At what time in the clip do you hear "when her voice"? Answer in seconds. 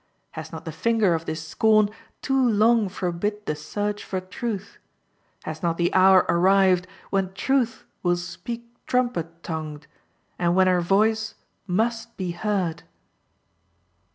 10.55-11.35